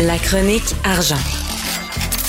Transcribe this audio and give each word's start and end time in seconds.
La 0.00 0.16
chronique 0.18 0.74
argent. 0.84 1.18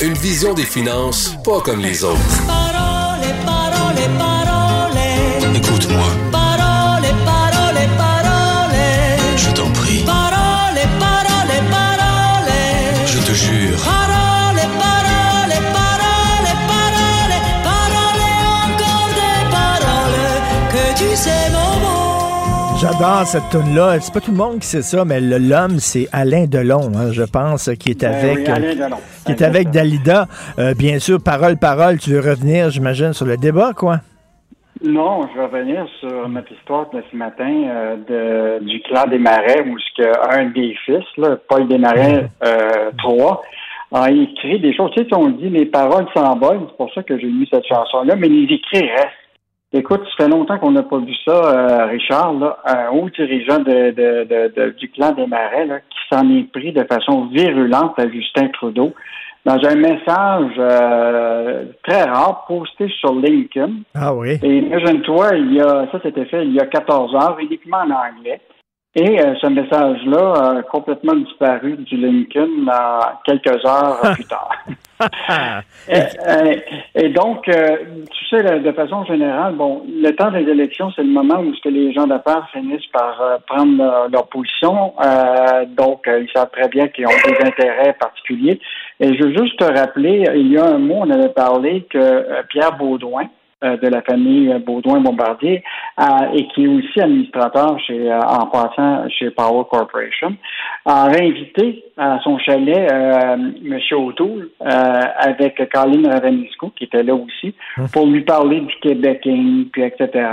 Une 0.02 0.14
vision 0.14 0.54
des 0.54 0.64
finances 0.66 1.36
pas 1.44 1.62
comme 1.62 1.80
les 1.82 2.04
autres. 2.04 2.20
Parole, 2.48 3.28
parole, 3.46 4.18
parole. 4.18 5.56
Écoute-moi, 5.56 6.08
Parole, 6.32 7.08
parole, 7.26 7.88
parole. 7.98 8.80
je 9.38 9.50
t'en 9.52 9.70
prie, 9.72 10.04
Parole, 10.04 10.82
parole, 11.00 11.54
parole. 11.70 12.54
je 13.06 13.20
te 13.20 13.34
jure. 13.34 13.78
Parole, 13.84 14.62
parole, 14.84 15.56
parole, 15.78 16.52
parole. 16.72 17.36
Parole, 17.64 18.24
encore 18.66 19.10
des 19.20 19.52
paroles 19.56 20.32
que 20.74 20.98
tu 21.00 21.16
sais. 21.16 21.61
J'adore 22.82 23.28
cette 23.28 23.48
tune-là. 23.52 24.00
C'est 24.00 24.12
pas 24.12 24.22
tout 24.22 24.32
le 24.32 24.38
monde 24.38 24.58
qui 24.60 24.66
sait 24.66 24.82
ça, 24.82 25.06
mais 25.06 25.22
l'homme, 25.22 25.78
c'est 25.78 26.08
Alain 26.12 26.46
Delon, 26.48 26.92
hein, 26.96 27.12
je 27.12 27.22
pense, 27.22 27.70
qui 27.80 27.92
est 27.92 28.04
avec, 28.04 28.38
Ben 28.38 28.44
oui, 28.44 28.48
Alain 28.48 28.68
euh, 28.70 28.86
Delon. 28.86 28.98
qui 29.24 29.32
est 29.34 29.42
avec 29.44 29.70
Dalida. 29.70 30.26
Euh, 30.58 30.74
bien 30.74 30.98
sûr, 30.98 31.20
parole, 31.24 31.58
parole, 31.58 32.00
tu 32.00 32.10
veux 32.10 32.28
revenir, 32.28 32.72
j'imagine, 32.72 33.14
sur 33.14 33.28
le 33.28 33.38
débat, 33.38 33.74
quoi? 33.74 33.98
Non, 34.84 35.28
je 35.32 35.38
vais 35.40 35.46
revenir 35.46 35.86
sur 36.00 36.28
notre 36.28 36.52
histoire 36.54 36.90
de 36.90 37.04
ce 37.12 37.16
matin 37.16 37.52
euh, 37.54 38.58
de, 38.60 38.66
du 38.66 38.82
clan 38.82 39.06
des 39.06 39.20
Marais, 39.20 39.62
où 39.62 39.78
un 40.32 40.46
des 40.46 40.76
fils, 40.84 41.06
là, 41.18 41.38
Paul 41.48 41.68
Desmarais 41.68 42.30
euh, 42.44 42.90
III, 43.08 43.34
a 43.94 44.10
écrit 44.10 44.60
des 44.60 44.74
choses. 44.74 44.90
Tu 44.98 45.04
sais, 45.04 45.14
on 45.14 45.30
dit 45.30 45.50
les 45.50 45.68
paroles 45.68 46.08
s'envolent, 46.16 46.62
c'est 46.68 46.78
pour 46.78 46.92
ça 46.96 47.04
que 47.04 47.20
j'ai 47.20 47.28
mis 47.28 47.48
cette 47.54 47.68
chanson-là, 47.68 48.16
mais 48.16 48.28
les 48.28 48.56
écrits 48.56 48.90
restent. 48.90 49.21
Écoute, 49.74 50.02
ça 50.18 50.26
fait 50.26 50.30
longtemps 50.30 50.58
qu'on 50.60 50.72
n'a 50.72 50.84
pas 50.84 50.98
vu 50.98 51.14
ça, 51.26 51.32
euh, 51.32 51.86
Richard, 51.86 52.34
là, 52.34 52.58
un 52.66 52.90
haut 52.90 53.10
dirigeant 53.10 53.60
de, 53.60 53.92
de, 53.92 54.24
de, 54.26 54.54
de- 54.54 54.72
du 54.72 54.90
clan 54.92 55.14
des 55.14 55.26
Marais, 55.28 55.66
là, 55.66 55.80
qui 55.80 55.98
s'en 56.12 56.30
est 56.30 56.52
pris 56.52 56.74
de 56.74 56.84
façon 56.84 57.28
virulente 57.28 57.98
à 57.98 58.10
Justin 58.10 58.50
Trudeau 58.50 58.94
dans 59.46 59.58
un 59.66 59.76
message 59.76 60.52
euh, 60.60 61.64
très 61.88 62.04
rare 62.04 62.44
posté 62.48 62.90
sur 63.00 63.14
LinkedIn. 63.14 63.72
Ah 63.96 64.14
oui. 64.14 64.38
Et 64.44 64.58
imagine-toi, 64.58 65.36
il 65.38 65.54
y 65.54 65.62
a, 65.62 65.88
ça 65.92 66.00
c'était 66.04 66.26
fait 66.26 66.46
il 66.46 66.54
y 66.54 66.60
a 66.60 66.66
14 66.66 67.16
heures, 67.16 67.38
uniquement 67.40 67.78
en 67.78 67.92
anglais. 67.92 68.42
Et 68.94 69.22
euh, 69.22 69.36
ce 69.42 69.48
message-là 69.48 70.34
a 70.58 70.62
complètement 70.64 71.16
disparu 71.16 71.78
du 71.78 71.96
LinkedIn 71.96 72.68
euh, 72.68 73.00
quelques 73.26 73.66
heures 73.66 74.00
plus 74.16 74.26
tard. 74.26 74.52
et, 75.90 75.94
euh, 75.96 76.56
et 76.96 77.10
donc, 77.10 77.48
euh, 77.48 77.78
tu 78.12 78.26
sais, 78.26 78.60
de 78.60 78.72
façon 78.72 79.04
générale, 79.06 79.56
bon, 79.56 79.84
le 79.88 80.12
temps 80.12 80.32
des 80.32 80.50
élections, 80.50 80.92
c'est 80.96 81.04
le 81.04 81.10
moment 81.10 81.40
où 81.40 81.54
ce 81.56 81.62
que 81.62 81.70
les 81.70 81.94
gens 81.94 82.08
d'affaires 82.08 82.48
finissent 82.52 82.88
par 82.88 83.22
euh, 83.22 83.38
prendre 83.48 84.10
leur, 84.12 84.28
position. 84.28 84.94
Donc, 85.76 86.08
ils 86.08 86.30
savent 86.34 86.52
très 86.52 86.70
bien 86.70 86.88
qu'ils 86.88 87.06
ont 87.06 87.10
des 87.10 87.46
intérêts 87.46 87.94
particuliers. 88.00 88.60
Et 89.00 89.14
je 89.14 89.24
veux 89.24 89.36
juste 89.36 89.58
te 89.60 89.66
rappeler, 89.66 90.24
il 90.36 90.52
y 90.52 90.58
a 90.58 90.66
un 90.66 90.78
mot, 90.78 91.00
on 91.00 91.10
avait 91.10 91.30
parlé 91.30 91.86
que 91.90 92.44
Pierre 92.44 92.78
Baudouin, 92.78 93.28
de 93.62 93.88
la 93.88 94.02
famille 94.02 94.54
Baudouin-Bombardier 94.66 95.64
euh, 96.00 96.34
et 96.34 96.48
qui 96.48 96.64
est 96.66 96.68
aussi 96.68 97.02
administrateur 97.02 97.80
chez, 97.80 98.12
euh, 98.12 98.20
en 98.20 98.48
passant 98.48 99.08
chez 99.10 99.30
Power 99.32 99.64
Corporation, 99.70 100.36
a 100.86 101.08
invité 101.08 101.84
à 101.98 102.20
son 102.24 102.38
chalet 102.40 102.92
euh, 102.92 103.36
M. 103.36 103.80
O'Toole 103.92 104.50
euh, 104.62 105.02
avec 105.18 105.70
Colin 105.72 106.10
Ravenisco, 106.10 106.72
qui 106.76 106.86
était 106.86 107.04
là 107.04 107.14
aussi, 107.14 107.54
pour 107.94 108.08
lui 108.08 108.22
parler 108.22 108.62
du 108.62 108.76
Québéking, 108.82 109.70
puis 109.72 109.84
etc. 109.84 110.30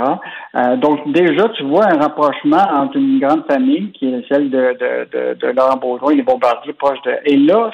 Euh, 0.55 0.75
donc 0.77 1.11
déjà, 1.11 1.49
tu 1.49 1.63
vois 1.63 1.85
un 1.85 1.99
rapprochement 1.99 2.65
entre 2.73 2.97
une 2.97 3.19
grande 3.19 3.45
famille 3.45 3.91
qui 3.91 4.13
est 4.13 4.25
celle 4.29 4.49
de, 4.49 4.77
de, 4.79 5.07
de, 5.11 5.33
de 5.35 5.47
Laurent 5.47 5.77
Baudouin 5.77 6.11
et 6.11 6.15
les 6.15 6.23
Bombardiers 6.23 6.73
proches 6.73 7.01
de... 7.03 7.13
Et 7.25 7.37
là, 7.37 7.69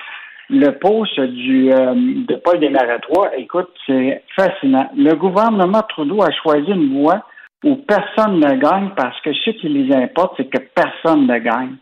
le 0.49 0.71
poste 0.71 1.19
du, 1.19 1.71
euh, 1.71 1.93
de 1.95 2.35
Paul 2.35 2.59
Desmarais 2.59 2.99
écoute, 3.37 3.69
c'est 3.87 4.23
fascinant. 4.35 4.89
Le 4.95 5.13
gouvernement 5.15 5.81
Trudeau 5.89 6.21
a 6.21 6.31
choisi 6.31 6.69
une 6.69 7.01
voie 7.01 7.23
où 7.65 7.75
personne 7.77 8.39
ne 8.39 8.55
gagne 8.55 8.91
parce 8.95 9.19
que 9.21 9.33
ce 9.33 9.49
qui 9.49 9.67
les 9.67 9.93
importe, 9.93 10.35
c'est 10.37 10.45
que 10.49 10.59
personne 10.73 11.25
ne 11.27 11.37
gagne. 11.39 11.75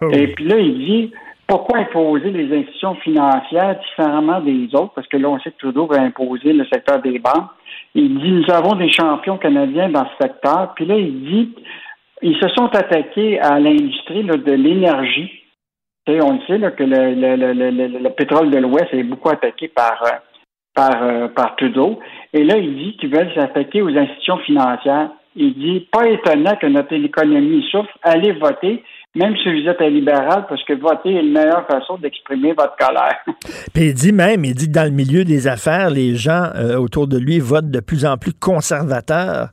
Oh. 0.00 0.08
Et 0.12 0.28
puis 0.28 0.44
là, 0.44 0.56
il 0.56 0.78
dit 0.78 1.12
pourquoi 1.48 1.80
imposer 1.80 2.30
les 2.30 2.56
institutions 2.56 2.94
financières 2.94 3.76
différemment 3.80 4.40
des 4.40 4.68
autres? 4.72 4.92
Parce 4.94 5.08
que 5.08 5.16
là, 5.16 5.28
on 5.28 5.40
sait 5.40 5.50
que 5.50 5.58
Trudeau 5.58 5.86
va 5.86 6.00
imposer 6.00 6.52
le 6.52 6.64
secteur 6.66 7.02
des 7.02 7.18
banques. 7.18 7.50
Il 7.96 8.20
dit 8.20 8.30
nous 8.30 8.50
avons 8.54 8.76
des 8.76 8.88
champions 8.88 9.36
canadiens 9.36 9.88
dans 9.88 10.04
ce 10.04 10.26
secteur. 10.26 10.72
Puis 10.76 10.86
là, 10.86 10.96
il 10.96 11.24
dit 11.24 11.54
ils 12.22 12.36
se 12.36 12.48
sont 12.50 12.68
attaqués 12.74 13.40
à 13.40 13.58
l'industrie 13.58 14.22
de 14.22 14.52
l'énergie. 14.52 15.32
On 16.06 16.34
le 16.34 16.40
sait 16.46 16.58
là, 16.58 16.70
que 16.70 16.82
le, 16.82 17.14
le, 17.14 17.36
le, 17.36 17.52
le, 17.52 17.98
le 17.98 18.10
pétrole 18.10 18.50
de 18.50 18.58
l'Ouest 18.58 18.92
est 18.92 19.04
beaucoup 19.04 19.28
attaqué 19.28 19.68
par, 19.68 20.02
euh, 20.02 20.16
par, 20.80 21.02
euh, 21.02 21.28
par 21.28 21.56
Trudeau. 21.56 21.98
Et 22.32 22.42
là, 22.42 22.56
il 22.56 22.74
dit 22.74 22.96
qu'ils 22.96 23.10
veulent 23.10 23.32
s'attaquer 23.34 23.82
aux 23.82 23.94
institutions 23.94 24.38
financières. 24.38 25.10
Il 25.36 25.52
dit 25.54 25.86
pas 25.92 26.08
étonnant 26.08 26.56
que 26.56 26.66
notre 26.66 26.94
économie 26.94 27.62
souffre. 27.70 27.92
Allez 28.02 28.32
voter, 28.32 28.82
même 29.16 29.34
si 29.42 29.50
vous 29.50 29.68
êtes 29.68 29.80
un 29.80 29.88
libéral, 29.88 30.46
parce 30.48 30.62
que 30.64 30.72
voter 30.74 31.12
est 31.14 31.22
la 31.22 31.40
meilleure 31.42 31.66
façon 31.66 31.98
d'exprimer 31.98 32.52
votre 32.52 32.76
colère. 32.76 33.16
Puis 33.74 33.86
il 33.88 33.94
dit 33.94 34.12
même, 34.12 34.44
il 34.44 34.54
dit 34.54 34.68
que 34.68 34.72
dans 34.72 34.84
le 34.84 34.90
milieu 34.90 35.24
des 35.24 35.48
affaires, 35.48 35.90
les 35.90 36.14
gens 36.14 36.50
euh, 36.54 36.76
autour 36.76 37.08
de 37.08 37.18
lui 37.18 37.40
votent 37.40 37.70
de 37.70 37.80
plus 37.80 38.04
en 38.06 38.16
plus 38.18 38.32
conservateurs. 38.32 39.48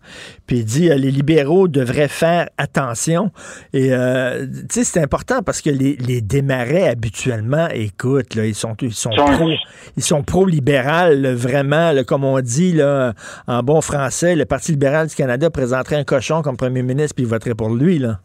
Puis 0.45 0.57
il 0.57 0.65
dit, 0.65 0.91
euh, 0.91 0.95
les 0.95 1.09
libéraux 1.09 1.67
devraient 1.67 2.07
faire 2.07 2.47
attention. 2.59 3.31
Et, 3.73 3.93
euh, 3.93 4.45
tu 4.45 4.65
sais, 4.69 4.83
c'est 4.83 5.01
important 5.01 5.41
parce 5.43 5.61
que 5.61 5.71
les, 5.71 5.95
les 5.95 6.21
démarrais, 6.21 6.87
habituellement, 6.87 7.67
écoute, 7.73 8.35
là, 8.35 8.45
ils 8.45 8.53
sont, 8.55 8.75
ils 8.81 8.93
sont 8.93 9.11
Sont- 9.11 9.25
pro, 9.25 9.49
ils 9.97 10.03
sont 10.03 10.21
pro-libéral, 10.23 11.33
vraiment, 11.33 11.91
là, 11.93 12.03
comme 12.03 12.23
on 12.23 12.39
dit, 12.41 12.73
là, 12.73 13.13
en 13.47 13.63
bon 13.63 13.81
français, 13.81 14.35
le 14.35 14.45
Parti 14.45 14.71
libéral 14.71 15.07
du 15.07 15.15
Canada 15.15 15.49
présenterait 15.49 15.95
un 15.95 16.03
cochon 16.03 16.43
comme 16.43 16.57
premier 16.57 16.83
ministre 16.83 17.15
puis 17.15 17.25
il 17.25 17.27
voterait 17.29 17.55
pour 17.55 17.69
lui, 17.73 17.97
là. 17.97 18.19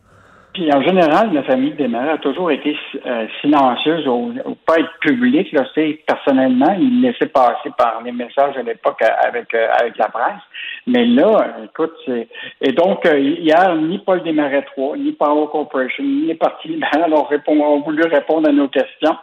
Puis 0.52 0.70
en 0.70 0.82
général, 0.82 1.32
la 1.32 1.42
famille 1.44 1.72
Desmarais 1.72 2.10
a 2.12 2.18
toujours 2.18 2.50
été 2.50 2.76
euh, 3.06 3.26
silencieuse 3.40 4.06
ou, 4.06 4.34
pas 4.66 4.80
être 4.80 4.98
publique. 5.00 5.50
Là, 5.52 5.64
personnellement, 6.06 6.76
il 6.78 7.00
laissait 7.00 7.28
passer 7.28 7.70
par 7.78 8.02
les 8.04 8.12
messages 8.12 8.56
à 8.58 8.62
l'époque 8.62 9.00
euh, 9.02 9.28
avec 9.28 9.54
euh, 9.54 9.68
avec 9.80 9.96
la 9.96 10.08
presse. 10.08 10.42
Mais 10.86 11.06
là, 11.06 11.24
euh, 11.24 11.64
écoute, 11.64 11.92
c'est 12.04 12.28
et 12.60 12.72
donc 12.72 13.06
euh, 13.06 13.18
hier, 13.18 13.74
ni 13.76 13.98
Paul 13.98 14.22
Desmarais 14.22 14.66
III, 14.76 15.00
ni 15.00 15.12
Power 15.12 15.46
Corporation, 15.50 16.04
ni 16.04 16.26
les 16.26 16.34
partis 16.34 16.68
libéraux 16.68 17.28
ont, 17.46 17.60
ont 17.60 17.80
voulu 17.80 18.02
répondre 18.02 18.48
à 18.48 18.52
nos 18.52 18.68
questions. 18.68 19.16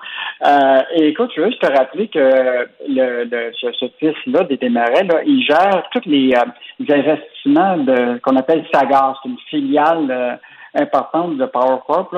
Et 0.95 1.09
écoute, 1.09 1.31
je 1.35 1.41
veux 1.41 1.50
juste 1.50 1.62
te 1.62 1.72
rappeler 1.72 2.07
que 2.07 2.68
le, 2.88 3.25
le 3.25 3.51
ce, 3.53 3.72
ce 3.73 3.85
fils-là 4.00 4.45
des 4.45 4.57
Desmarais, 4.57 5.03
là, 5.03 5.22
il 5.25 5.44
gère 5.44 5.84
tous 5.91 6.09
les, 6.09 6.34
les 6.79 6.94
investissements 6.95 7.78
de 7.78 8.18
qu'on 8.19 8.35
appelle 8.35 8.66
Sagar, 8.73 9.19
c'est 9.22 9.29
une 9.29 9.38
filiale. 9.50 10.39
Importante 10.75 11.38
de 11.38 11.46
Power 11.46 11.80
Corp. 11.88 12.16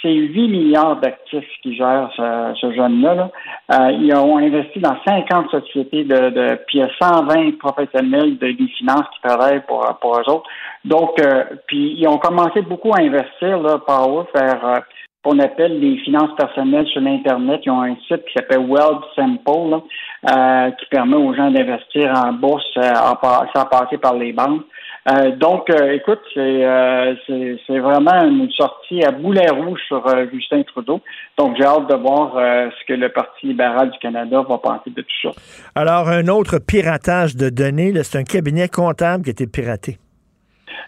C'est 0.00 0.14
8 0.14 0.48
milliards 0.48 1.00
d'actifs 1.00 1.48
qui 1.60 1.76
gèrent 1.76 2.08
ce, 2.16 2.72
jeune-là. 2.72 3.14
là. 3.14 3.30
Euh, 3.72 3.90
ils 3.92 4.14
ont 4.14 4.38
investi 4.38 4.78
dans 4.78 4.96
50 5.04 5.50
sociétés 5.50 6.04
de, 6.04 6.30
de 6.30 6.58
puis 6.68 6.78
il 6.78 6.80
y 6.80 6.82
a 6.82 6.90
120 7.00 7.58
professionnels 7.58 8.38
de, 8.38 8.52
des 8.52 8.68
finances 8.78 9.06
qui 9.14 9.28
travaillent 9.28 9.64
pour, 9.66 9.84
pour 10.00 10.20
eux 10.20 10.30
autres. 10.30 10.48
Donc, 10.84 11.20
euh, 11.20 11.44
puis 11.66 11.94
ils 11.98 12.06
ont 12.06 12.18
commencé 12.18 12.62
beaucoup 12.62 12.92
à 12.94 13.00
investir, 13.00 13.60
là, 13.60 13.78
Power, 13.78 14.24
faire 14.34 14.64
euh, 14.64 14.76
ce 14.76 15.30
qu'on 15.30 15.38
appelle 15.40 15.80
les 15.80 15.98
finances 15.98 16.34
personnelles 16.36 16.86
sur 16.86 17.00
l'Internet. 17.00 17.60
Ils 17.64 17.70
ont 17.70 17.82
un 17.82 17.96
site 18.06 18.24
qui 18.26 18.32
s'appelle 18.34 18.66
Wealth 18.68 19.02
Simple, 19.16 19.70
là, 19.70 19.82
euh, 20.30 20.70
qui 20.72 20.86
permet 20.86 21.16
aux 21.16 21.34
gens 21.34 21.50
d'investir 21.50 22.12
en 22.16 22.32
bourse 22.32 22.64
sans 22.74 23.64
passer 23.66 23.98
par 23.98 24.14
les 24.14 24.32
banques. 24.32 24.62
Euh, 25.10 25.30
donc, 25.36 25.70
euh, 25.70 25.92
écoute, 25.92 26.20
c'est 26.34 26.64
euh, 26.64 27.14
c'est 27.26 27.58
c'est 27.66 27.78
vraiment 27.78 28.24
une 28.24 28.50
sortie 28.50 29.02
à 29.04 29.10
boulet 29.10 29.48
rouge 29.48 29.80
sur 29.86 30.04
Justin 30.32 30.62
Trudeau. 30.64 31.00
Donc, 31.38 31.56
j'ai 31.56 31.64
hâte 31.64 31.88
de 31.88 31.94
voir 31.94 32.32
ce 32.34 32.86
que 32.86 32.92
le 32.92 33.08
Parti 33.08 33.46
libéral 33.46 33.90
du 33.90 33.98
Canada 33.98 34.44
va 34.48 34.58
penser 34.58 34.90
de 34.90 35.02
tout 35.02 35.16
ça. 35.22 35.30
Alors, 35.74 36.08
un 36.08 36.26
autre 36.28 36.58
piratage 36.58 37.36
de 37.36 37.48
données, 37.48 37.92
là, 37.92 38.02
c'est 38.02 38.18
un 38.18 38.24
cabinet 38.24 38.68
comptable 38.68 39.24
qui 39.24 39.30
a 39.30 39.32
été 39.32 39.46
piraté. 39.46 39.98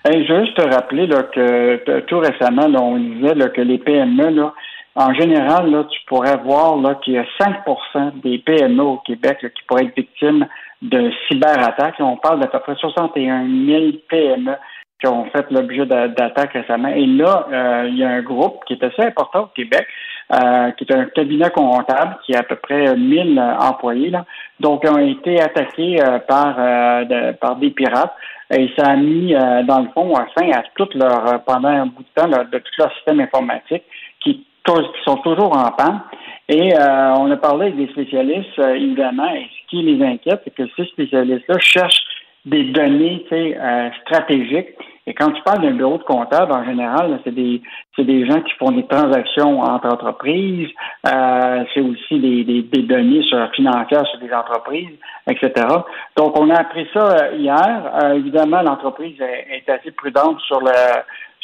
Hey, 0.05 0.27
je 0.27 0.33
veux 0.33 0.45
juste 0.45 0.56
te 0.56 0.62
rappeler 0.62 1.06
là, 1.06 1.23
que 1.25 2.00
tout 2.00 2.19
récemment, 2.19 2.69
là, 2.69 2.81
on 2.81 2.99
disait 2.99 3.35
que 3.55 3.61
les 3.61 3.79
PME, 3.79 4.31
là, 4.31 4.53
en 4.97 5.15
général, 5.15 5.71
là, 5.71 5.85
tu 5.85 5.99
pourrais 6.07 6.37
voir 6.39 6.77
là, 6.77 6.97
qu'il 6.97 7.15
y 7.15 7.19
a 7.19 7.25
5% 7.41 8.21
des 8.23 8.39
PME 8.39 8.83
au 8.83 8.99
Québec 8.99 9.39
là, 9.43 9.49
qui 9.51 9.63
pourraient 9.67 9.85
être 9.85 9.97
victimes 9.97 10.47
de 10.83 11.13
cyberattaques. 11.29 11.95
On 12.01 12.17
parle 12.17 12.41
d'à 12.41 12.49
peu 12.49 12.59
près 12.59 12.75
61 12.75 13.47
000 13.67 13.93
PME 14.09 14.57
qui 15.01 15.07
ont 15.07 15.25
fait 15.31 15.47
l'objet 15.51 15.87
d'a- 15.87 16.09
d'attaques 16.09 16.53
récemment. 16.53 16.89
Et 16.89 17.07
là, 17.07 17.47
euh, 17.51 17.89
il 17.89 17.99
y 17.99 18.05
a 18.05 18.11
un 18.11 18.23
groupe 18.23 18.65
qui 18.67 18.75
est 18.75 18.85
assez 18.85 19.03
important 19.03 19.45
au 19.45 19.47
Québec, 19.47 19.87
euh, 20.33 20.71
qui 20.73 20.85
est 20.85 20.95
un 20.95 21.07
cabinet 21.07 21.51
comptable 21.51 22.19
qui 22.25 22.35
a 22.35 22.41
à 22.41 22.43
peu 22.43 22.57
près 22.57 22.95
1000 22.95 23.39
euh, 23.39 23.57
employés. 23.59 24.11
Là. 24.11 24.27
Donc, 24.59 24.85
ont 24.85 24.99
été 24.99 25.41
attaqués 25.41 26.03
euh, 26.03 26.19
par, 26.19 26.55
euh, 26.59 27.33
par 27.41 27.57
des 27.57 27.71
pirates. 27.71 28.15
Et 28.53 28.69
ça 28.77 28.89
a 28.89 28.97
mis, 28.97 29.33
dans 29.33 29.79
le 29.79 29.89
fond, 29.95 30.13
un 30.19 30.27
fin 30.37 30.51
à 30.51 30.65
tout 30.75 30.89
leur, 30.97 31.41
pendant 31.45 31.69
un 31.69 31.87
bout 31.87 32.03
de 32.03 32.21
temps, 32.21 32.27
de 32.27 32.59
tout 32.59 32.73
leur 32.79 32.93
système 32.95 33.21
informatique 33.21 33.85
qui 34.19 34.45
qui 34.65 35.03
sont 35.05 35.17
toujours 35.17 35.57
en 35.57 35.71
panne. 35.73 36.01
Et 36.49 36.75
euh, 36.75 37.15
on 37.19 37.31
a 37.31 37.37
parlé 37.37 37.67
avec 37.67 37.77
des 37.77 37.89
spécialistes, 37.93 38.59
euh, 38.59 38.75
évidemment, 38.75 39.33
et 39.33 39.47
ce 39.62 39.71
qui 39.71 39.83
les 39.83 40.05
inquiète, 40.05 40.41
c'est 40.45 40.55
que 40.55 40.69
ces 40.77 40.85
spécialistes-là 40.87 41.59
cherchent 41.61 42.05
des 42.45 42.65
données 42.65 43.25
euh, 43.33 43.91
stratégiques. 44.03 44.75
Et 45.07 45.15
quand 45.15 45.31
tu 45.33 45.43
parles 45.43 45.62
d'un 45.62 45.73
bureau 45.73 45.99
de 45.99 46.03
comptable, 46.03 46.53
en 46.53 46.65
général, 46.65 47.21
c'est 47.25 47.35
des 47.35 47.61
c'est 47.97 48.05
des 48.05 48.27
gens 48.27 48.41
qui 48.43 48.53
font 48.59 48.71
des 48.71 48.87
transactions 48.87 49.61
entre 49.61 49.87
entreprises, 49.87 50.69
euh, 51.07 51.65
c'est 51.75 51.81
aussi 51.81 52.19
des, 52.21 52.45
des, 52.45 52.62
des, 52.62 52.83
données 52.83 53.23
sur, 53.23 53.51
financières 53.53 54.07
sur 54.07 54.21
des 54.21 54.33
entreprises, 54.33 54.97
etc. 55.29 55.67
Donc, 56.17 56.39
on 56.39 56.49
a 56.51 56.61
appris 56.61 56.87
ça 56.95 57.09
euh, 57.09 57.37
hier. 57.37 57.93
Euh, 58.03 58.15
évidemment, 58.15 58.62
l'entreprise 58.62 59.21
est, 59.21 59.47
est, 59.57 59.69
assez 59.69 59.91
prudente 59.91 60.41
sur 60.41 60.61
le 60.61 60.73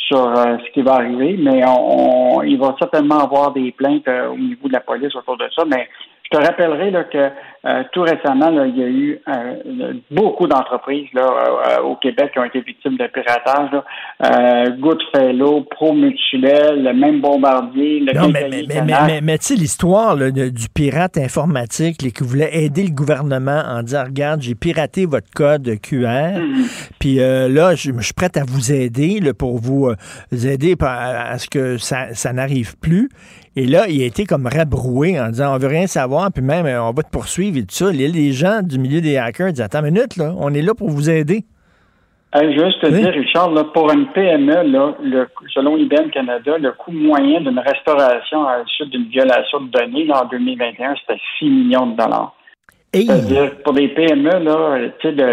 sur 0.06 0.18
euh, 0.18 0.56
ce 0.64 0.70
qui 0.72 0.82
va 0.82 0.94
arriver, 0.94 1.36
mais 1.38 1.62
on, 1.66 2.42
il 2.42 2.58
va 2.58 2.74
certainement 2.78 3.18
avoir 3.18 3.52
des 3.52 3.72
plaintes 3.72 4.08
au 4.08 4.36
niveau 4.36 4.68
de 4.68 4.72
la 4.72 4.80
police 4.80 5.14
autour 5.14 5.36
de 5.36 5.48
ça. 5.54 5.64
Mais 5.66 5.88
je 6.30 6.38
te 6.38 6.44
rappellerai 6.44 6.90
là, 6.90 7.04
que 7.04 7.30
euh, 7.66 7.82
tout 7.92 8.02
récemment, 8.02 8.50
là, 8.50 8.66
il 8.66 8.78
y 8.78 8.82
a 8.82 8.86
eu 8.86 9.18
euh, 9.28 9.94
beaucoup 10.10 10.46
d'entreprises 10.46 11.08
là, 11.14 11.22
euh, 11.22 11.82
au 11.82 11.96
Québec 11.96 12.30
qui 12.32 12.38
ont 12.38 12.44
été 12.44 12.60
victimes 12.60 12.96
de 12.96 13.06
piratage. 13.06 13.70
Là. 13.72 14.64
Goodfellow, 14.78 15.62
Pro 15.70 15.92
Mutuel, 15.92 16.82
le 16.82 16.92
même 16.92 17.20
Bombardier, 17.20 18.00
le 18.00 18.12
non, 18.12 18.28
mais, 18.28 18.48
mais, 18.68 18.82
mais, 18.82 19.20
mais, 19.20 19.38
tu 19.38 19.46
sais, 19.46 19.54
l'histoire 19.54 20.16
du 20.16 20.68
pirate 20.74 21.16
informatique 21.18 21.98
qui 21.98 22.24
voulait 22.24 22.64
aider 22.64 22.84
le 22.84 22.94
gouvernement 22.94 23.62
en 23.66 23.82
disant 23.82 24.04
Regarde, 24.04 24.42
j'ai 24.42 24.54
piraté 24.54 25.06
votre 25.06 25.30
code 25.34 25.68
QR, 25.82 26.38
mm-hmm. 26.38 26.90
puis 26.98 27.16
là, 27.16 27.74
je, 27.74 27.92
suis 28.00 28.14
prête 28.14 28.36
à 28.36 28.44
vous 28.44 28.72
aider 28.72 29.20
là, 29.20 29.32
pour 29.34 29.58
vous, 29.58 29.90
aider 30.32 30.74
à, 30.80 31.30
à, 31.30 31.38
ce 31.38 31.48
que 31.48 31.78
ça, 31.78 32.14
ça 32.14 32.32
n'arrive 32.32 32.76
plus. 32.78 33.08
Et 33.58 33.64
là, 33.64 33.88
il 33.88 34.02
a 34.02 34.04
été 34.04 34.26
comme 34.26 34.46
rabroué 34.46 35.18
en 35.18 35.28
disant 35.28 35.54
on 35.54 35.58
veut 35.58 35.68
rien 35.68 35.86
savoir, 35.86 36.30
puis 36.30 36.42
même 36.42 36.66
on 36.66 36.92
va 36.92 37.02
te 37.02 37.10
poursuivre 37.10 37.56
et 37.56 37.62
tout 37.62 37.74
ça. 37.74 37.90
Les 37.90 38.32
gens 38.32 38.60
du 38.62 38.78
milieu 38.78 39.00
des 39.00 39.16
hackers 39.16 39.52
disent 39.52 39.62
Attends 39.62 39.78
une 39.78 39.94
minute, 39.94 40.18
là, 40.18 40.34
on 40.38 40.52
est 40.52 40.60
là 40.60 40.74
pour 40.74 40.90
vous 40.90 41.08
aider. 41.08 41.44
juste 42.34 42.82
te 42.82 42.88
dire, 42.88 43.12
Richard, 43.14 43.52
là, 43.52 43.64
pour 43.64 43.90
une 43.90 44.08
PME, 44.08 44.70
là, 44.70 44.94
le, 45.02 45.26
selon 45.54 45.78
IBM 45.78 46.10
Canada, 46.10 46.58
le 46.58 46.72
coût 46.72 46.92
moyen 46.92 47.40
d'une 47.40 47.58
restauration 47.58 48.46
à 48.46 48.58
la 48.58 48.64
suite 48.66 48.90
d'une 48.90 49.08
violation 49.08 49.62
de 49.62 49.70
données 49.70 50.06
en 50.12 50.26
2021, 50.26 50.94
c'était 51.00 51.20
6 51.38 51.46
millions 51.46 51.86
de 51.86 51.96
dollars. 51.96 52.36
C'est-à-dire, 52.92 53.56
pour 53.62 53.72
des 53.72 53.88
PME, 53.88 54.44
là, 54.44 54.78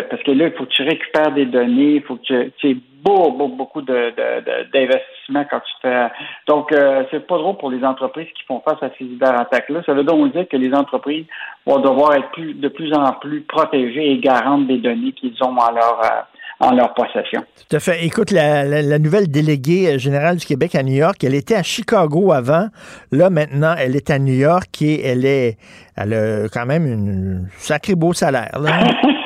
parce 0.10 0.24
que 0.24 0.32
là, 0.32 0.48
il 0.48 0.54
faut 0.58 0.66
que 0.66 0.72
tu 0.72 0.84
récupères 0.84 1.34
des 1.34 1.46
données, 1.46 1.96
il 1.96 2.02
faut 2.04 2.16
que 2.16 2.50
tu, 2.60 2.78
beaucoup, 3.04 3.48
beaucoup 3.48 3.82
d'investissements 3.82 5.46
quand 5.50 5.60
tu 5.60 5.74
fais. 5.82 6.08
Donc, 6.48 6.72
euh, 6.72 7.04
c'est 7.12 7.26
pas 7.26 7.38
drôle 7.38 7.58
pour 7.58 7.70
les 7.70 7.84
entreprises 7.84 8.28
qui 8.36 8.44
font 8.48 8.62
face 8.62 8.82
à 8.82 8.90
ces 8.98 9.06
cyberattaques-là. 9.06 9.82
Ça 9.86 9.94
veut 9.94 10.04
donc 10.04 10.32
dire 10.34 10.48
que 10.48 10.58
les 10.58 10.74
entreprises 10.74 11.26
vont 11.66 11.80
devoir 11.80 12.16
être 12.16 12.30
plus, 12.32 12.54
de 12.54 12.68
plus 12.68 12.94
en 12.94 13.14
plus 13.14 13.42
protégées 13.42 14.12
et 14.12 14.18
garantes 14.20 14.68
des 14.68 14.78
données 14.78 15.12
qu'ils 15.12 15.36
ont 15.44 15.58
en 15.58 15.72
leur, 15.72 16.02
euh, 16.04 16.22
en 16.60 16.76
leur 16.76 16.94
possession. 16.94 17.44
Tout 17.70 17.76
à 17.76 17.80
fait. 17.80 18.06
Écoute, 18.06 18.32
la, 18.32 19.00
nouvelle 19.00 19.30
déléguée 19.30 20.00
générale 20.00 20.38
du 20.38 20.46
Québec 20.46 20.76
à 20.76 20.84
New 20.84 20.96
York, 20.96 21.24
elle 21.24 21.36
était 21.36 21.56
à 21.56 21.64
Chicago 21.64 22.32
avant. 22.32 22.68
Là, 23.12 23.30
maintenant, 23.30 23.76
elle 23.78 23.96
est 23.96 24.10
à 24.10 24.20
New 24.20 24.34
York 24.34 24.82
et 24.82 25.06
elle 25.06 25.26
est, 25.26 25.58
elle 25.98 26.14
a 26.14 26.50
quand 26.50 26.66
même 26.66 26.86
un 26.86 27.50
sacré 27.58 27.96
beau 27.96 28.14
salaire. 28.14 28.60
Là. 28.60 28.80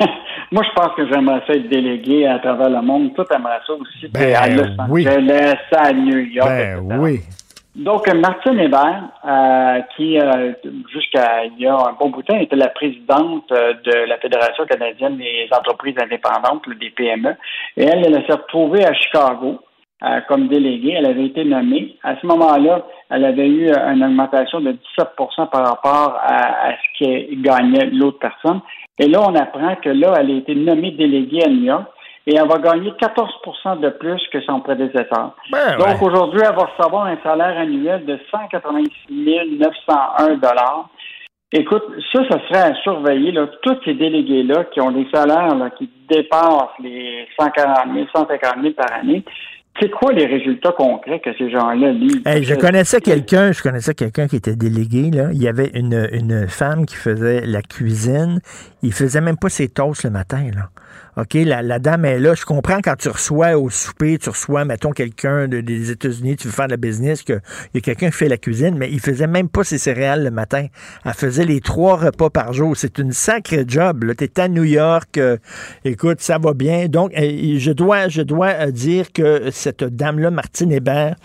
Moi, 0.50 0.62
je 0.62 0.74
pense 0.74 0.94
que 0.94 1.06
j'aimerais 1.06 1.42
ça 1.46 1.54
être 1.54 1.68
délégué 1.68 2.26
à 2.26 2.38
travers 2.38 2.70
le 2.70 2.80
monde. 2.80 3.14
Tout 3.14 3.24
aimerait 3.34 3.60
ça 3.66 3.72
aussi. 3.74 4.08
Ben, 4.08 4.34
à 4.34 4.48
Los 4.48 4.80
Angeles, 4.80 5.58
à 5.72 5.92
New 5.92 6.18
York. 6.18 6.48
Ben, 6.48 6.98
oui. 7.00 7.20
Donc, 7.78 8.12
Martine 8.12 8.58
Hébert, 8.58 9.04
euh, 9.24 9.80
qui, 9.94 10.18
euh, 10.18 10.52
jusqu'à 10.92 11.44
il 11.44 11.60
y 11.60 11.66
a 11.66 11.76
un 11.76 11.92
bon 11.92 12.10
bout 12.10 12.22
de 12.22 12.26
temps, 12.26 12.36
était 12.36 12.56
la 12.56 12.70
présidente 12.70 13.52
euh, 13.52 13.74
de 13.84 14.08
la 14.08 14.18
Fédération 14.18 14.66
canadienne 14.66 15.16
des 15.16 15.48
entreprises 15.52 15.94
indépendantes, 16.02 16.68
des 16.80 16.90
PME, 16.90 17.36
et 17.76 17.84
elle, 17.84 18.04
elle 18.04 18.26
s'est 18.26 18.32
retrouvée 18.32 18.84
à 18.84 18.92
Chicago 18.94 19.60
comme 20.28 20.48
déléguée. 20.48 20.94
Elle 20.96 21.06
avait 21.06 21.26
été 21.26 21.44
nommée. 21.44 21.96
À 22.02 22.16
ce 22.20 22.26
moment-là, 22.26 22.86
elle 23.10 23.24
avait 23.24 23.48
eu 23.48 23.70
une 23.70 24.04
augmentation 24.04 24.60
de 24.60 24.72
17% 24.98 25.50
par 25.50 25.66
rapport 25.66 26.18
à, 26.22 26.68
à 26.68 26.72
ce 26.72 26.98
qui 26.98 27.36
gagnait 27.36 27.86
l'autre 27.86 28.18
personne. 28.18 28.60
Et 28.98 29.08
là, 29.08 29.20
on 29.22 29.34
apprend 29.34 29.76
que 29.76 29.90
là, 29.90 30.14
elle 30.18 30.30
a 30.30 30.34
été 30.34 30.54
nommée 30.54 30.92
déléguée 30.92 31.44
à 31.44 31.48
New 31.48 31.64
York 31.64 31.86
et 32.28 32.36
elle 32.36 32.46
va 32.46 32.58
gagner 32.58 32.90
14% 32.90 33.80
de 33.80 33.88
plus 33.88 34.20
que 34.30 34.40
son 34.42 34.60
prédécesseur. 34.60 35.34
Ben 35.50 35.78
Donc 35.78 36.02
aujourd'hui, 36.02 36.40
elle 36.42 36.54
va 36.54 36.66
recevoir 36.66 37.06
un 37.06 37.16
salaire 37.22 37.56
annuel 37.58 38.04
de 38.04 38.18
186 38.30 39.58
901 39.58 40.84
Écoute, 41.50 41.84
ça, 42.12 42.20
ça 42.28 42.38
serait 42.46 42.72
à 42.72 42.74
surveiller. 42.82 43.32
Là, 43.32 43.46
tous 43.62 43.78
ces 43.86 43.94
délégués-là 43.94 44.64
qui 44.64 44.82
ont 44.82 44.90
des 44.90 45.08
salaires 45.10 45.56
qui 45.78 45.88
dépassent 46.10 46.76
les 46.82 47.26
140 47.40 47.94
000, 47.94 48.06
150 48.14 48.60
000 48.60 48.74
par 48.74 48.92
année, 48.92 49.24
c'est 49.80 49.90
quoi 49.90 50.12
les 50.12 50.26
résultats 50.26 50.72
concrets 50.72 51.20
que 51.20 51.30
ces 51.36 51.50
gens-là 51.50 51.92
lisent? 51.92 52.22
je 52.24 52.54
connaissais 52.54 53.00
quelqu'un, 53.00 53.52
je 53.52 53.62
connaissais 53.62 53.94
quelqu'un 53.94 54.26
qui 54.26 54.36
était 54.36 54.56
délégué, 54.56 55.10
là. 55.10 55.28
Il 55.32 55.42
y 55.42 55.48
avait 55.48 55.70
une, 55.74 56.08
une 56.12 56.48
femme 56.48 56.86
qui 56.86 56.96
faisait 56.96 57.46
la 57.46 57.62
cuisine. 57.62 58.40
Il 58.82 58.92
faisait 58.92 59.20
même 59.20 59.36
pas 59.36 59.48
ses 59.48 59.68
toasts 59.68 60.04
le 60.04 60.10
matin, 60.10 60.50
là. 60.54 60.70
OK, 61.18 61.34
la, 61.34 61.78
dame 61.80 62.04
est 62.04 62.20
là. 62.20 62.34
Je 62.34 62.44
comprends 62.44 62.78
quand 62.80 62.94
tu 62.96 63.08
reçois 63.08 63.58
au 63.58 63.70
souper, 63.70 64.18
tu 64.18 64.30
reçois, 64.30 64.64
mettons, 64.64 64.92
quelqu'un 64.92 65.48
des 65.48 65.90
États-Unis, 65.90 66.36
tu 66.36 66.46
veux 66.46 66.52
faire 66.52 66.66
de 66.66 66.72
la 66.72 66.76
business, 66.76 67.22
qu'il 67.22 67.40
y 67.74 67.78
a 67.78 67.80
quelqu'un 67.80 68.10
qui 68.10 68.16
fait 68.16 68.28
la 68.28 68.36
cuisine, 68.36 68.76
mais 68.78 68.88
il 68.88 69.00
faisait 69.00 69.26
même 69.26 69.48
pas 69.48 69.64
ses 69.64 69.78
céréales 69.78 70.22
le 70.22 70.30
matin. 70.30 70.66
Elle 71.04 71.12
faisait 71.14 71.44
les 71.44 71.60
trois 71.60 71.96
repas 71.96 72.30
par 72.30 72.52
jour. 72.52 72.76
C'est 72.76 72.98
une 72.98 73.10
sacrée 73.10 73.64
job. 73.66 74.04
Tu 74.16 74.24
es 74.24 74.40
à 74.40 74.46
New 74.46 74.62
York. 74.62 75.18
Euh, 75.18 75.38
écoute, 75.84 76.20
ça 76.20 76.38
va 76.38 76.54
bien. 76.54 76.86
Donc, 76.86 77.10
je 77.16 77.72
dois, 77.72 78.06
je 78.06 78.22
dois 78.22 78.50
euh, 78.50 78.70
dire 78.70 79.12
que 79.12 79.50
cette 79.50 79.82
dame-là, 79.82 80.30
Martine 80.30 80.70
Hébert, 80.70 81.16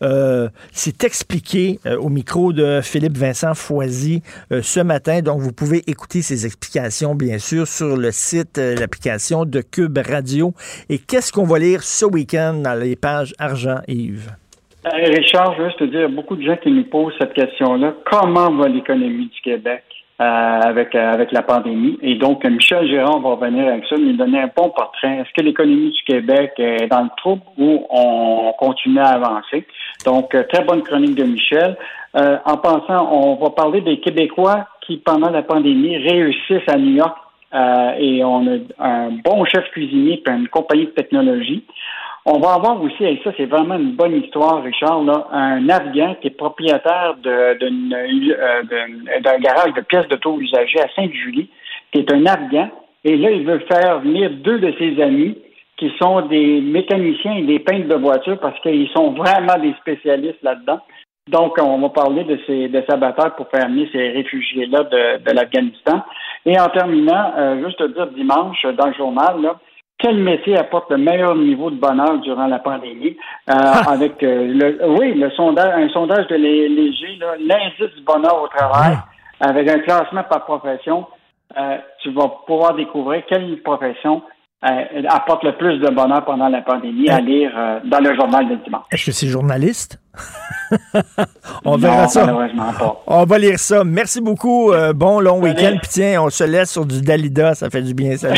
euh, 0.00 0.48
c'est 0.72 1.04
expliqué 1.04 1.80
euh, 1.84 1.98
au 1.98 2.08
micro 2.08 2.54
de 2.54 2.80
Philippe 2.82 3.18
Vincent 3.18 3.54
Foisy 3.54 4.22
ce 4.50 4.80
matin. 4.80 5.20
Donc, 5.20 5.40
vous 5.40 5.52
pouvez 5.52 5.82
écouter 5.86 6.22
ces 6.22 6.46
explications, 6.46 7.14
bien 7.14 7.38
sûr, 7.38 7.68
sur 7.68 7.96
le 7.98 8.10
site, 8.10 8.56
l'application 8.56 9.33
de 9.44 9.60
Cube 9.60 9.98
Radio. 9.98 10.52
Et 10.88 10.98
qu'est-ce 10.98 11.32
qu'on 11.32 11.44
va 11.44 11.58
lire 11.58 11.82
ce 11.82 12.04
week-end 12.04 12.54
dans 12.62 12.78
les 12.78 12.94
pages 12.94 13.34
Argent, 13.40 13.80
Yves? 13.88 14.30
Richard, 14.84 15.54
je 15.56 15.62
veux 15.62 15.68
juste 15.68 15.78
te 15.78 15.84
dire, 15.84 16.08
beaucoup 16.10 16.36
de 16.36 16.42
gens 16.42 16.56
qui 16.56 16.70
nous 16.70 16.84
posent 16.84 17.14
cette 17.18 17.32
question-là. 17.32 17.94
Comment 18.10 18.52
va 18.52 18.68
l'économie 18.68 19.28
du 19.28 19.40
Québec? 19.42 19.82
Euh, 20.20 20.24
avec 20.24 20.94
euh, 20.94 21.12
avec 21.12 21.32
la 21.32 21.42
pandémie? 21.42 21.98
Et 22.00 22.14
donc, 22.14 22.44
Michel 22.44 22.86
Gérard 22.86 23.18
va 23.18 23.30
revenir 23.30 23.66
avec 23.66 23.84
ça, 23.88 23.96
nous 23.96 24.12
donner 24.12 24.42
un 24.42 24.50
bon 24.54 24.68
portrait. 24.68 25.18
Est-ce 25.18 25.30
que 25.36 25.44
l'économie 25.44 25.90
du 25.90 26.02
Québec 26.06 26.52
est 26.58 26.86
dans 26.86 27.02
le 27.02 27.08
trouble 27.16 27.42
ou 27.58 27.84
on 27.90 28.52
continue 28.56 29.00
à 29.00 29.08
avancer? 29.08 29.66
Donc, 30.06 30.32
euh, 30.36 30.44
très 30.52 30.62
bonne 30.62 30.84
chronique 30.84 31.16
de 31.16 31.24
Michel. 31.24 31.76
en 32.14 32.56
passant, 32.58 33.08
on 33.10 33.34
va 33.42 33.50
parler 33.50 33.80
des 33.80 33.98
Québécois 33.98 34.68
qui, 34.86 34.98
pendant 34.98 35.30
la 35.30 35.42
pandémie, 35.42 35.96
réussissent 35.96 36.68
à 36.68 36.76
New 36.76 36.94
York 36.94 37.16
et 37.98 38.24
on 38.24 38.46
a 38.46 38.58
un 38.78 39.10
bon 39.24 39.44
chef 39.44 39.70
cuisinier 39.70 40.22
et 40.26 40.30
une 40.30 40.48
compagnie 40.48 40.86
de 40.86 40.90
technologie. 40.90 41.64
On 42.26 42.38
va 42.38 42.54
avoir 42.54 42.80
aussi, 42.82 43.04
et 43.04 43.20
ça 43.22 43.32
c'est 43.36 43.44
vraiment 43.44 43.74
une 43.74 43.96
bonne 43.96 44.16
histoire, 44.16 44.62
Richard, 44.62 45.02
là, 45.04 45.28
un 45.30 45.68
Afghan 45.68 46.16
qui 46.22 46.28
est 46.28 46.36
propriétaire 46.36 47.16
euh, 47.26 47.54
d'un 47.58 49.38
garage 49.40 49.74
de 49.74 49.82
pièces 49.82 50.08
d'auto 50.08 50.40
usagées 50.40 50.80
à 50.80 50.88
Sainte-Julie, 50.96 51.50
qui 51.92 52.00
est 52.00 52.10
un 52.10 52.24
Afghan, 52.24 52.70
et 53.04 53.18
là 53.18 53.30
il 53.30 53.44
veut 53.44 53.58
faire 53.70 54.00
venir 54.00 54.30
deux 54.30 54.58
de 54.58 54.72
ses 54.78 55.02
amis 55.02 55.36
qui 55.76 55.92
sont 56.00 56.22
des 56.22 56.62
mécaniciens 56.62 57.36
et 57.36 57.42
des 57.42 57.58
peintres 57.58 57.88
de 57.88 57.96
voitures 57.96 58.38
parce 58.38 58.58
qu'ils 58.60 58.88
sont 58.96 59.10
vraiment 59.10 59.58
des 59.60 59.74
spécialistes 59.80 60.42
là-dedans. 60.42 60.80
Donc, 61.28 61.56
on 61.60 61.78
va 61.78 61.88
parler 61.88 62.24
de 62.24 62.38
ces 62.46 62.68
de 62.68 62.84
sa 62.88 62.96
bataille 62.96 63.32
pour 63.36 63.48
faire 63.48 63.68
venir 63.68 63.88
ces 63.92 64.10
réfugiés-là 64.10 64.84
de, 64.84 65.24
de 65.24 65.30
l'Afghanistan. 65.32 66.02
Et 66.44 66.58
en 66.60 66.68
terminant, 66.68 67.32
euh, 67.36 67.64
juste 67.64 67.78
te 67.78 67.86
dire 67.92 68.08
dimanche 68.08 68.66
dans 68.76 68.86
le 68.86 68.92
journal, 68.94 69.40
là, 69.40 69.56
quel 69.98 70.18
métier 70.18 70.58
apporte 70.58 70.90
le 70.90 70.98
meilleur 70.98 71.34
niveau 71.34 71.70
de 71.70 71.76
bonheur 71.76 72.18
durant 72.18 72.46
la 72.46 72.58
pandémie? 72.58 73.16
Euh, 73.48 73.54
ah. 73.56 73.90
avec 73.90 74.22
euh, 74.22 74.52
le 74.52 74.88
oui 74.98 75.14
le 75.14 75.30
sondage 75.30 75.72
un 75.74 75.88
sondage 75.90 76.26
de 76.28 76.34
Léger 76.34 77.18
l'indice 77.40 77.94
du 77.94 78.02
bonheur 78.02 78.42
au 78.42 78.48
travail 78.48 78.96
avec 79.40 79.68
un 79.68 79.78
classement 79.80 80.24
par 80.24 80.44
profession 80.44 81.06
euh, 81.58 81.78
tu 82.02 82.10
vas 82.10 82.28
pouvoir 82.46 82.74
découvrir 82.74 83.22
quelle 83.26 83.62
profession 83.62 84.22
apporte 85.08 85.44
le 85.44 85.56
plus 85.56 85.78
de 85.78 85.88
bonheur 85.90 86.24
pendant 86.24 86.48
la 86.48 86.62
pandémie 86.62 87.08
à 87.08 87.20
lire 87.20 87.52
dans 87.84 88.00
le 88.00 88.14
journal 88.14 88.48
de 88.48 88.56
dimanche. 88.64 88.84
Est-ce 88.90 89.06
que 89.06 89.12
c'est 89.12 89.26
journaliste? 89.28 90.00
on 91.64 91.76
verra 91.76 92.08
ça. 92.08 92.26
Pas. 92.26 93.02
On 93.06 93.24
va 93.24 93.38
lire 93.38 93.58
ça. 93.58 93.84
Merci 93.84 94.20
beaucoup. 94.20 94.72
bon 94.94 95.20
long 95.20 95.40
week-end. 95.40 95.76
Puis 95.82 95.90
tiens, 95.90 96.22
on 96.22 96.30
se 96.30 96.44
laisse 96.44 96.70
sur 96.72 96.86
du 96.86 97.02
Dalida. 97.02 97.54
Ça 97.54 97.68
fait 97.68 97.82
du 97.82 97.94
bien. 97.94 98.16
Salut. 98.16 98.36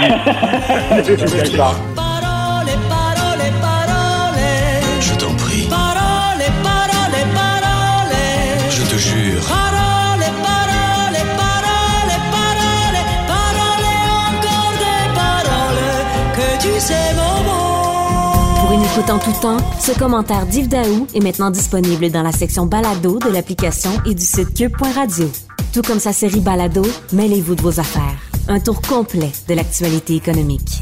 Pour 18.61 18.73
une 18.73 18.83
écoute 18.83 19.11
en 19.11 19.19
tout 19.19 19.33
temps, 19.41 19.57
ce 19.81 19.91
commentaire 19.99 20.47
d'Yves 20.47 20.69
Daou 20.69 21.07
est 21.15 21.21
maintenant 21.21 21.51
disponible 21.51 22.11
dans 22.11 22.23
la 22.23 22.31
section 22.33 22.67
balado 22.67 23.19
de 23.19 23.29
l'application 23.29 23.91
et 24.05 24.15
du 24.15 24.25
site 24.25 24.55
cube.radio. 24.55 25.29
Tout 25.73 25.83
comme 25.83 25.99
sa 25.99 26.13
série 26.13 26.41
balado, 26.41 26.83
mêlez-vous 27.13 27.57
de 27.57 27.63
vos 27.63 27.81
affaires. 27.81 28.21
Un 28.49 28.61
tour 28.61 28.81
complet 28.81 29.33
de 29.49 29.55
l'actualité 29.55 30.15
économique. 30.15 30.76